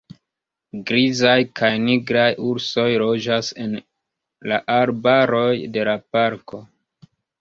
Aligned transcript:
Grizaj 0.91 1.35
kaj 1.59 1.69
nigraj 1.83 2.31
ursoj 2.51 2.87
loĝas 3.03 3.51
en 3.65 3.75
la 4.53 4.59
arbaroj 4.79 5.47
de 5.77 5.85
la 5.91 5.95
parko. 6.17 6.63